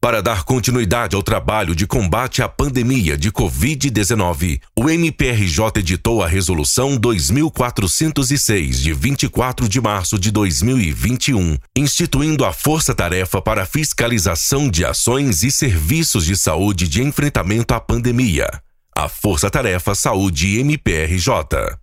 Para 0.00 0.22
dar 0.22 0.44
continuidade 0.44 1.16
ao 1.16 1.24
trabalho 1.24 1.74
de 1.74 1.84
combate 1.84 2.40
à 2.40 2.48
pandemia 2.48 3.18
de 3.18 3.32
Covid-19, 3.32 4.60
o 4.78 4.88
MPRJ 4.88 5.80
editou 5.80 6.22
a 6.22 6.28
Resolução 6.28 6.96
2406, 6.96 8.80
de 8.80 8.92
24 8.92 9.68
de 9.68 9.80
março 9.80 10.16
de 10.16 10.30
2021, 10.30 11.58
instituindo 11.74 12.44
a 12.44 12.52
Força 12.52 12.94
Tarefa 12.94 13.42
para 13.42 13.66
Fiscalização 13.66 14.70
de 14.70 14.84
Ações 14.84 15.42
e 15.42 15.50
Serviços 15.50 16.24
de 16.24 16.36
Saúde 16.36 16.86
de 16.86 17.02
Enfrentamento 17.02 17.74
à 17.74 17.80
Pandemia. 17.80 18.46
A 18.96 19.08
Força 19.08 19.50
Tarefa 19.50 19.96
Saúde 19.96 20.60
MPRJ. 20.60 21.76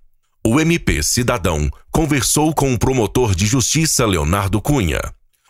O 0.47 0.57
MP 0.61 1.03
Cidadão 1.03 1.69
conversou 1.91 2.53
com 2.53 2.73
o 2.73 2.79
promotor 2.79 3.35
de 3.35 3.45
justiça 3.45 4.05
Leonardo 4.05 4.61
Cunha 4.61 5.01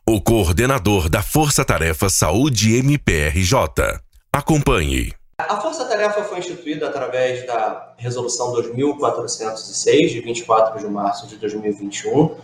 o 0.07 0.21
coordenador 0.21 1.09
da 1.09 1.23
Força 1.23 1.65
Tarefa 1.65 2.09
Saúde 2.09 2.77
MPRJ. 2.77 3.99
Acompanhe. 4.31 5.11
A 5.39 5.59
Força 5.59 5.83
Tarefa 5.85 6.23
foi 6.25 6.37
instituída 6.37 6.87
através 6.87 7.43
da 7.47 7.95
Resolução 7.97 8.51
2406, 8.51 10.11
de 10.11 10.21
24 10.21 10.79
de 10.79 10.87
março 10.87 11.25
de 11.25 11.37
2021, 11.37 12.37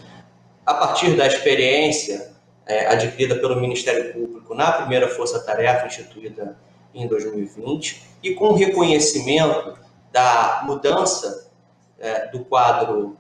a 0.66 0.74
partir 0.74 1.16
da 1.16 1.28
experiência 1.28 2.34
é, 2.66 2.88
adquirida 2.88 3.36
pelo 3.36 3.62
Ministério 3.62 4.12
Público 4.12 4.56
na 4.56 4.72
primeira 4.72 5.08
Força 5.08 5.40
Tarefa 5.40 5.86
instituída 5.86 6.58
em 6.96 7.08
2020 7.08 8.02
e 8.24 8.34
com 8.34 8.56
reconhecimento 8.56 9.78
da 10.12 10.64
mudança 10.66 11.52
é, 12.00 12.26
do 12.30 12.44
quadro 12.44 13.16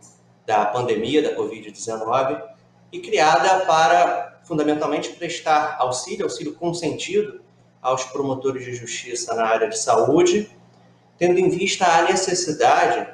da 0.48 0.66
pandemia 0.66 1.21
da 1.21 1.35
Covid-19 1.35 2.41
e 2.91 2.99
criada 2.99 3.66
para 3.66 4.30
fundamentalmente 4.52 5.14
prestar 5.14 5.78
auxílio, 5.80 6.26
auxílio 6.26 6.54
consentido 6.55 7.40
aos 7.82 8.04
promotores 8.04 8.66
de 8.66 8.76
justiça 8.76 9.34
na 9.34 9.46
área 9.46 9.70
de 9.70 9.80
saúde, 9.80 10.52
tendo 11.18 11.40
em 11.40 11.48
vista 11.48 11.85
a 11.85 12.02
necessidade 12.02 13.08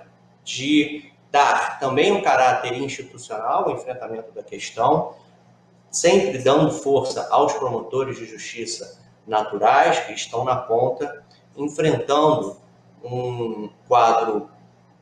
de 0.44 1.12
dar 1.32 1.80
também 1.80 2.12
um 2.12 2.24
caráter 2.24 2.74
institucional 2.74 3.66
ao 3.66 3.76
enfrentamento 3.76 4.32
da 4.32 4.42
questão, 4.42 5.14
sempre 5.92 6.40
dando 6.40 6.72
força 6.72 7.28
aos 7.30 7.54
promotores 7.54 8.18
de 8.18 8.26
justiça 8.26 9.00
naturais 9.28 10.00
que 10.00 10.14
estão 10.14 10.44
na 10.44 10.56
ponta, 10.56 11.24
enfrentando 11.56 12.58
um 13.04 13.70
quadro 13.88 14.50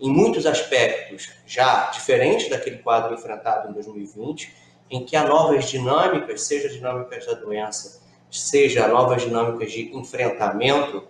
em 0.02 0.10
muitos 0.10 0.46
aspectos 0.46 1.32
já 1.46 1.90
diferente 1.92 2.50
daquele 2.50 2.80
quadro 2.80 3.14
enfrentado 3.14 3.70
em 3.70 3.72
2020 3.72 4.65
em 4.90 5.06
que 5.06 5.16
há 5.16 5.28
novas 5.28 5.66
dinâmicas, 5.66 6.44
seja 6.44 6.70
dinâmicas 6.70 7.26
da 7.26 7.34
doença, 7.34 8.02
seja 8.30 8.88
novas 8.88 9.22
dinâmicas 9.22 9.72
de 9.72 9.96
enfrentamento 9.96 11.04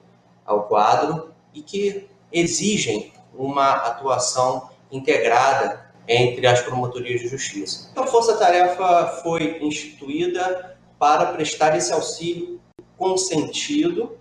ao 0.46 0.64
quadro 0.64 1.32
e 1.54 1.62
que 1.62 2.08
exigem 2.32 3.14
uma 3.34 3.72
atuação 3.72 4.70
integrada 4.92 5.86
entre 6.08 6.46
as 6.46 6.62
promotorias 6.62 7.22
de 7.22 7.28
justiça. 7.28 7.90
Então, 7.92 8.04
a 8.04 8.08
Força 8.08 8.38
Tarefa 8.38 9.20
foi 9.24 9.58
instituída 9.62 10.78
para 11.00 11.28
prestar 11.28 11.76
esse 11.76 11.92
auxílio 11.92 12.62
consentido 12.98 14.18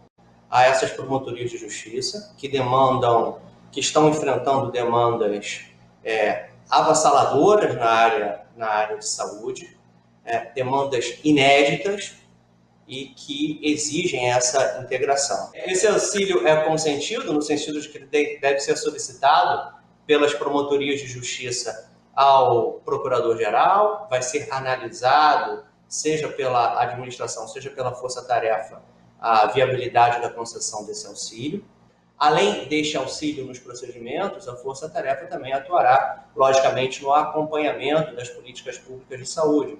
a 0.50 0.64
essas 0.64 0.91
promotorias 0.91 1.50
de 1.50 1.58
justiça 1.58 2.34
que 2.39 2.48
demandam, 2.48 3.39
que 3.70 3.80
estão 3.80 4.08
enfrentando 4.08 4.70
demandas 4.70 5.66
é, 6.02 6.48
avassaladoras 6.70 7.74
na 7.74 7.86
área 7.86 8.44
na 8.56 8.68
área 8.68 8.98
de 8.98 9.06
saúde, 9.06 9.76
é, 10.24 10.52
demandas 10.52 11.18
inéditas 11.22 12.14
e 12.86 13.06
que 13.06 13.60
exigem 13.62 14.30
essa 14.30 14.80
integração. 14.82 15.50
Esse 15.54 15.86
auxílio 15.86 16.46
é 16.46 16.64
consentido 16.64 17.32
no 17.32 17.42
sentido 17.42 17.80
de 17.80 17.88
que 17.88 17.98
ele 17.98 18.38
deve 18.38 18.60
ser 18.60 18.76
solicitado 18.76 19.74
pelas 20.06 20.34
promotorias 20.34 21.00
de 21.00 21.06
justiça 21.06 21.90
ao 22.14 22.74
procurador-geral, 22.84 24.06
vai 24.08 24.22
ser 24.22 24.48
analisado, 24.52 25.64
seja 25.89 26.28
pela 26.28 26.80
administração, 26.80 27.48
seja 27.48 27.70
pela 27.70 27.94
força-tarefa, 27.94 28.83
a 29.18 29.46
viabilidade 29.46 30.20
da 30.20 30.30
concessão 30.30 30.84
desse 30.84 31.06
auxílio. 31.06 31.64
Além 32.19 32.69
deste 32.69 32.97
auxílio 32.97 33.45
nos 33.45 33.58
procedimentos, 33.58 34.48
a 34.48 34.57
Força 34.57 34.89
Tarefa 34.89 35.27
também 35.27 35.52
atuará, 35.52 36.27
logicamente, 36.35 37.02
no 37.02 37.13
acompanhamento 37.13 38.14
das 38.14 38.29
políticas 38.29 38.79
públicas 38.79 39.19
de 39.19 39.27
saúde. 39.27 39.79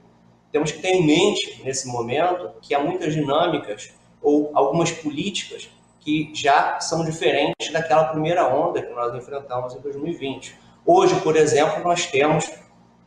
Temos 0.51 0.73
que 0.73 0.81
ter 0.81 0.89
em 0.89 1.07
mente, 1.07 1.63
nesse 1.65 1.87
momento, 1.87 2.51
que 2.61 2.75
há 2.75 2.81
muitas 2.81 3.15
dinâmicas 3.15 3.93
ou 4.21 4.51
algumas 4.55 4.91
políticas 4.91 5.69
que 6.01 6.31
já 6.35 6.79
são 6.81 7.05
diferentes 7.05 7.73
daquela 7.73 8.05
primeira 8.05 8.47
onda 8.47 8.83
que 8.83 8.93
nós 8.93 9.15
enfrentamos 9.15 9.75
em 9.75 9.81
2020. 9.81 10.55
Hoje, 10.85 11.19
por 11.21 11.35
exemplo, 11.37 11.83
nós 11.83 12.07
temos, 12.07 12.51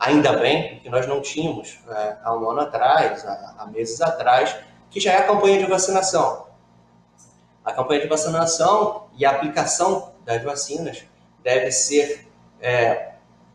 ainda 0.00 0.32
bem, 0.32 0.80
que 0.80 0.90
nós 0.90 1.06
não 1.06 1.20
tínhamos 1.20 1.78
é, 1.88 2.16
há 2.24 2.34
um 2.34 2.50
ano 2.50 2.60
atrás, 2.60 3.24
há, 3.24 3.54
há 3.58 3.66
meses 3.66 4.00
atrás, 4.00 4.56
que 4.90 4.98
já 4.98 5.12
é 5.12 5.16
a 5.18 5.26
campanha 5.26 5.58
de 5.58 5.66
vacinação. 5.66 6.47
A 7.68 7.72
campanha 7.74 8.00
de 8.00 8.08
vacinação 8.08 9.08
e 9.14 9.26
a 9.26 9.30
aplicação 9.30 10.14
das 10.24 10.42
vacinas 10.42 11.04
deve 11.42 11.70
ser, 11.70 12.26
é, 12.62 13.10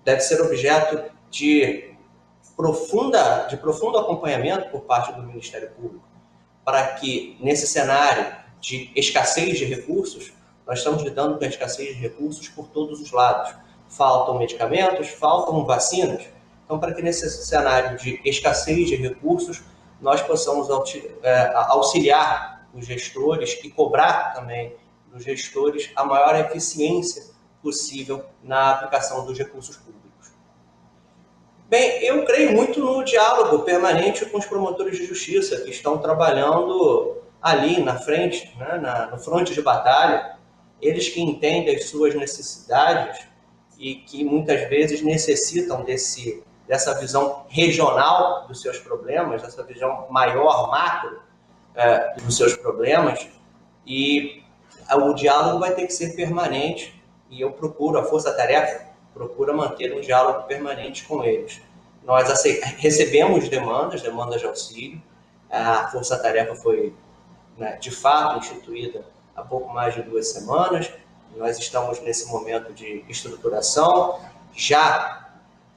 deve 0.05 0.21
ser 0.21 0.39
objeto 0.39 1.01
de, 1.31 1.95
profunda, 2.55 3.47
de 3.49 3.57
profundo 3.57 3.97
acompanhamento 3.97 4.69
por 4.69 4.81
parte 4.81 5.11
do 5.13 5.23
Ministério 5.23 5.71
Público, 5.71 6.07
para 6.63 6.93
que, 6.93 7.35
nesse 7.39 7.65
cenário 7.65 8.35
de 8.61 8.91
escassez 8.95 9.57
de 9.57 9.65
recursos, 9.65 10.31
nós 10.67 10.77
estamos 10.77 11.01
lidando 11.01 11.39
com 11.39 11.43
a 11.43 11.47
escassez 11.47 11.95
de 11.95 11.99
recursos 11.99 12.47
por 12.47 12.67
todos 12.67 13.01
os 13.01 13.11
lados. 13.11 13.55
Faltam 13.89 14.37
medicamentos, 14.37 15.09
faltam 15.09 15.65
vacinas. 15.65 16.21
Então, 16.65 16.77
para 16.77 16.93
que 16.93 17.01
nesse 17.01 17.27
cenário 17.47 17.97
de 17.97 18.21
escassez 18.23 18.89
de 18.89 18.95
recursos, 18.95 19.63
nós 19.99 20.21
possamos 20.21 20.67
é, 21.23 21.51
auxiliar 21.55 22.52
os 22.73 22.85
gestores 22.85 23.59
e 23.63 23.69
cobrar 23.69 24.33
também 24.33 24.75
dos 25.07 25.23
gestores 25.23 25.91
a 25.95 26.03
maior 26.03 26.35
eficiência 26.35 27.23
possível 27.61 28.25
na 28.43 28.71
aplicação 28.71 29.25
dos 29.25 29.37
recursos 29.37 29.77
públicos. 29.77 30.03
Bem, 31.69 32.03
eu 32.03 32.25
creio 32.25 32.51
muito 32.51 32.79
no 32.79 33.03
diálogo 33.03 33.63
permanente 33.63 34.25
com 34.25 34.37
os 34.37 34.45
promotores 34.45 34.97
de 34.97 35.05
justiça 35.05 35.61
que 35.61 35.71
estão 35.71 35.97
trabalhando 35.97 37.17
ali 37.41 37.81
na 37.81 37.97
frente, 37.97 38.55
né, 38.57 38.77
na, 38.77 39.07
no 39.07 39.17
fronte 39.17 39.53
de 39.53 39.61
batalha, 39.61 40.37
eles 40.81 41.09
que 41.09 41.21
entendem 41.21 41.75
as 41.75 41.85
suas 41.85 42.13
necessidades 42.15 43.25
e 43.77 43.95
que 43.95 44.23
muitas 44.23 44.69
vezes 44.69 45.01
necessitam 45.01 45.83
desse, 45.83 46.43
dessa 46.67 46.93
visão 46.99 47.45
regional 47.49 48.47
dos 48.47 48.61
seus 48.61 48.77
problemas, 48.79 49.41
dessa 49.41 49.63
visão 49.63 50.07
maior, 50.09 50.69
macro, 50.69 51.21
é, 51.75 52.15
dos 52.21 52.37
seus 52.37 52.55
problemas 52.55 53.27
e 53.85 54.43
o 54.91 55.13
diálogo 55.13 55.59
vai 55.59 55.73
ter 55.73 55.87
que 55.87 55.93
ser 55.93 56.15
permanente 56.15 57.01
e 57.29 57.41
eu 57.41 57.51
procuro, 57.51 57.97
a 57.97 58.03
força-tarefa 58.03 58.85
procura 59.13 59.53
manter 59.53 59.93
um 59.93 60.01
diálogo 60.01 60.43
permanente 60.43 61.05
com 61.05 61.23
eles. 61.23 61.61
Nós 62.03 62.27
recebemos 62.77 63.47
demandas, 63.47 64.01
demandas 64.01 64.41
de 64.41 64.47
auxílio, 64.47 65.01
a 65.49 65.87
força-tarefa 65.87 66.55
foi 66.55 66.93
né, 67.57 67.77
de 67.77 67.91
fato 67.91 68.39
instituída 68.39 69.05
há 69.35 69.41
pouco 69.41 69.71
mais 69.71 69.93
de 69.93 70.01
duas 70.01 70.29
semanas, 70.31 70.91
nós 71.35 71.57
estamos 71.57 71.99
nesse 72.01 72.27
momento 72.27 72.73
de 72.73 73.03
estruturação, 73.09 74.19
já 74.53 75.31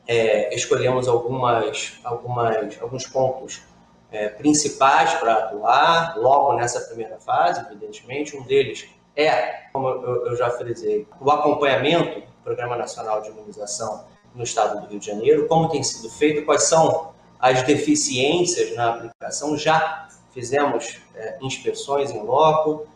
é, 0.07 0.55
escolhemos 0.55 1.09
algumas, 1.09 1.99
algumas, 2.05 2.81
alguns 2.81 3.07
pontos 3.07 3.63
é, 4.11 4.29
principais 4.29 5.15
para 5.15 5.35
atuar 5.35 6.17
logo 6.17 6.55
nessa 6.55 6.81
primeira 6.81 7.19
fase, 7.19 7.61
evidentemente. 7.61 8.37
Um 8.37 8.43
deles 8.43 8.89
é, 9.17 9.69
como 9.73 9.89
eu, 9.89 10.27
eu 10.27 10.37
já 10.37 10.51
frisei, 10.51 11.07
o 11.21 11.31
acompanhamento 11.31 12.21
do 12.21 12.27
Programa 12.45 12.77
Nacional 12.77 13.23
de 13.23 13.31
Imunização 13.31 14.05
no 14.35 14.45
estado 14.45 14.81
do 14.81 14.87
Rio 14.89 15.01
de 15.01 15.07
Janeiro, 15.07 15.49
como 15.49 15.71
tem 15.71 15.83
sido 15.83 16.11
feito, 16.11 16.45
quais 16.45 16.65
são 16.65 17.15
as 17.41 17.63
deficiências 17.63 18.75
na 18.77 18.91
aplicação. 18.91 19.57
Já 19.57 20.09
fizemos 20.33 21.01
é, 21.15 21.39
inspeções 21.41 22.11
em 22.11 22.23
loco, 22.23 22.87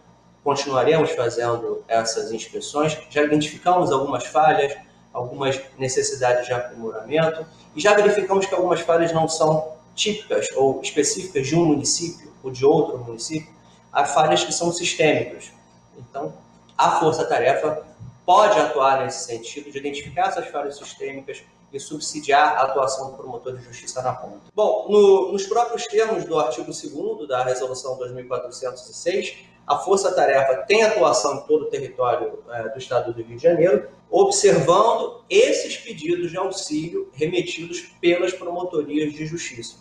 continuaremos 0.45 1.11
fazendo 1.13 1.83
essas 1.89 2.31
inspeções, 2.33 2.99
já 3.09 3.23
identificamos 3.23 3.91
algumas 3.91 4.27
falhas, 4.27 4.77
algumas 5.13 5.61
necessidades 5.79 6.47
de 6.47 6.53
aprimoramento 6.53 7.47
e 7.75 7.81
já 7.81 7.95
verificamos 7.95 8.47
que 8.47 8.55
algumas 8.55 8.81
falhas 8.81 9.13
não 9.13 9.27
são 9.27 9.80
típicas 10.01 10.47
ou 10.57 10.81
específicas 10.81 11.47
de 11.47 11.55
um 11.55 11.65
município 11.65 12.33
ou 12.43 12.51
de 12.51 12.65
outro 12.65 12.99
município, 12.99 13.53
há 13.93 14.05
falhas 14.05 14.43
que 14.43 14.53
são 14.53 14.73
sistêmicas. 14.73 15.53
Então, 15.99 16.33
a 16.77 16.99
força-tarefa 16.99 17.87
pode 18.25 18.59
atuar 18.59 19.05
nesse 19.05 19.27
sentido 19.27 19.71
de 19.71 19.79
identificar 19.79 20.29
essas 20.29 20.47
falhas 20.49 20.79
sistêmicas 20.79 21.43
e 21.73 21.79
subsidiar 21.79 22.57
a 22.57 22.63
atuação 22.63 23.11
do 23.11 23.17
promotor 23.17 23.57
de 23.57 23.63
justiça 23.63 24.03
na 24.03 24.13
ponta. 24.13 24.41
Bom, 24.55 24.87
no, 24.89 25.33
nos 25.33 25.47
próprios 25.47 25.87
termos 25.87 26.25
do 26.25 26.39
artigo 26.39 26.67
2 26.73 27.29
da 27.29 27.45
Resolução 27.45 27.97
2406, 27.99 29.51
a 29.67 29.79
Força 29.79 30.13
Tarefa 30.13 30.65
tem 30.67 30.83
atuação 30.83 31.37
em 31.37 31.41
todo 31.43 31.67
o 31.67 31.71
território 31.71 32.43
é, 32.51 32.71
do 32.71 32.79
Estado 32.79 33.13
do 33.13 33.23
Rio 33.23 33.37
de 33.37 33.43
Janeiro, 33.43 33.89
observando 34.11 35.23
esses 35.31 35.77
pedidos 35.77 36.31
de 36.31 36.37
auxílio 36.37 37.09
remetidos 37.13 37.93
pelas 38.01 38.33
promotorias 38.33 39.13
de 39.13 39.27
justiça. 39.27 39.77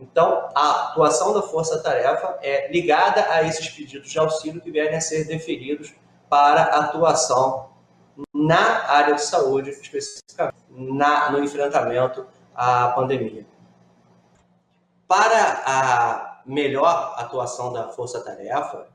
Então, 0.00 0.48
a 0.54 0.90
atuação 0.90 1.34
da 1.34 1.42
Força 1.42 1.82
Tarefa 1.82 2.38
é 2.40 2.70
ligada 2.70 3.26
a 3.30 3.42
esses 3.42 3.68
pedidos 3.68 4.10
de 4.10 4.18
auxílio 4.18 4.60
que 4.60 4.70
vierem 4.70 4.96
a 4.96 5.00
ser 5.00 5.24
deferidos 5.24 5.92
para 6.28 6.62
atuação 6.62 7.70
na 8.32 8.86
área 8.88 9.14
de 9.14 9.22
saúde, 9.22 9.70
especificamente 9.70 10.56
na, 10.70 11.30
no 11.30 11.42
enfrentamento 11.42 12.26
à 12.54 12.88
pandemia. 12.88 13.46
Para 15.06 15.62
a 15.66 16.42
melhor 16.44 17.14
atuação 17.16 17.72
da 17.72 17.88
Força 17.88 18.20
Tarefa, 18.20 18.86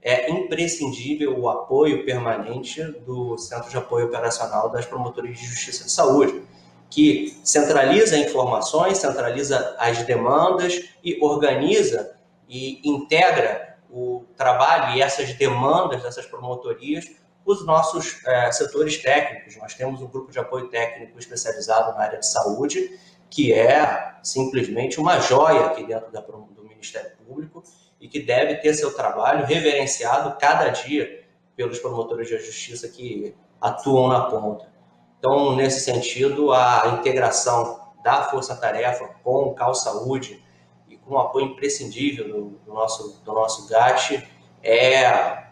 é 0.00 0.30
imprescindível 0.30 1.38
o 1.38 1.48
apoio 1.48 2.04
permanente 2.04 2.82
do 2.82 3.36
Centro 3.36 3.68
de 3.68 3.76
Apoio 3.76 4.06
Operacional 4.06 4.68
das 4.68 4.86
Promotorias 4.86 5.38
de 5.38 5.46
Justiça 5.46 5.84
de 5.84 5.90
Saúde, 5.90 6.42
que 6.90 7.38
centraliza 7.44 8.16
informações, 8.16 8.98
centraliza 8.98 9.76
as 9.78 10.02
demandas 10.04 10.88
e 11.02 11.18
organiza 11.22 12.16
e 12.48 12.80
integra 12.88 13.76
o 13.90 14.24
trabalho 14.36 14.96
e 14.96 15.02
essas 15.02 15.32
demandas 15.34 16.02
dessas 16.02 16.26
promotorias 16.26 17.06
os 17.46 17.64
nossos 17.64 18.24
é, 18.26 18.50
setores 18.50 19.00
técnicos. 19.00 19.56
Nós 19.56 19.72
temos 19.74 20.02
um 20.02 20.08
grupo 20.08 20.32
de 20.32 20.38
apoio 20.38 20.68
técnico 20.68 21.16
especializado 21.16 21.96
na 21.96 22.02
área 22.02 22.18
de 22.18 22.26
saúde, 22.26 22.98
que 23.30 23.52
é 23.52 24.16
simplesmente 24.22 24.98
uma 24.98 25.20
joia 25.20 25.66
aqui 25.66 25.86
dentro 25.86 26.10
da, 26.10 26.20
do 26.20 26.64
Ministério 26.64 27.12
Público 27.24 27.62
e 28.00 28.08
que 28.08 28.20
deve 28.20 28.56
ter 28.56 28.74
seu 28.74 28.92
trabalho 28.92 29.46
reverenciado 29.46 30.36
cada 30.38 30.68
dia 30.70 31.24
pelos 31.54 31.78
promotores 31.78 32.28
de 32.28 32.38
justiça 32.38 32.88
que 32.88 33.34
atuam 33.60 34.08
na 34.08 34.22
ponta. 34.22 34.75
Então, 35.18 35.56
nesse 35.56 35.80
sentido, 35.80 36.52
a 36.52 36.96
integração 36.98 37.80
da 38.02 38.22
Força 38.24 38.54
Tarefa 38.54 39.08
com 39.22 39.44
o 39.44 39.54
Cal 39.54 39.74
Saúde 39.74 40.42
e 40.88 40.96
com 40.96 41.14
o 41.14 41.18
apoio 41.18 41.46
imprescindível 41.46 42.28
do, 42.28 42.44
do 42.64 42.72
nosso, 42.72 43.20
do 43.24 43.32
nosso 43.32 43.68
GAT 43.68 44.22
é 44.62 45.46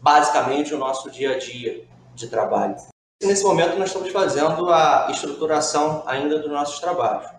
basicamente 0.00 0.74
o 0.74 0.78
nosso 0.78 1.10
dia 1.10 1.34
a 1.34 1.38
dia 1.38 1.86
de 2.14 2.28
trabalho. 2.28 2.76
Nesse 3.22 3.44
momento, 3.44 3.78
nós 3.78 3.88
estamos 3.88 4.10
fazendo 4.10 4.70
a 4.70 5.08
estruturação 5.10 6.02
ainda 6.06 6.38
dos 6.38 6.50
nossos 6.50 6.78
trabalhos. 6.80 7.30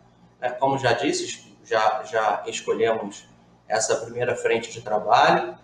É, 0.42 0.50
como 0.50 0.78
já 0.78 0.94
disse, 0.94 1.56
já, 1.64 2.04
já 2.04 2.44
escolhemos 2.48 3.28
essa 3.68 3.96
primeira 3.98 4.36
frente 4.36 4.72
de 4.72 4.82
trabalho 4.82 5.56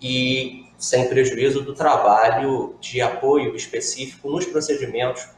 e 0.00 0.66
sem 0.76 1.08
prejuízo 1.08 1.62
do 1.62 1.74
trabalho 1.74 2.76
de 2.80 3.00
apoio 3.00 3.56
específico 3.56 4.30
nos 4.30 4.46
procedimentos 4.46 5.28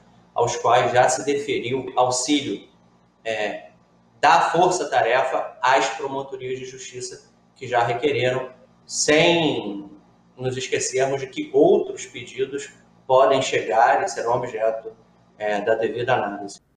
aos 0.40 0.56
quais 0.56 0.90
já 0.90 1.06
se 1.06 1.22
deferiu 1.22 1.92
auxílio 1.96 2.66
é, 3.22 3.72
da 4.18 4.50
força-tarefa 4.50 5.58
às 5.60 5.86
promotorias 5.90 6.58
de 6.58 6.64
justiça 6.64 7.30
que 7.54 7.68
já 7.68 7.82
requereram, 7.82 8.50
sem 8.86 9.90
nos 10.34 10.56
esquecermos 10.56 11.20
de 11.20 11.26
que 11.26 11.50
outros 11.52 12.06
pedidos 12.06 12.72
podem 13.06 13.42
chegar 13.42 14.02
e 14.02 14.08
serão 14.08 14.32
objeto 14.32 14.96
é, 15.36 15.60
da 15.60 15.74
devida 15.74 16.14
análise. 16.14 16.62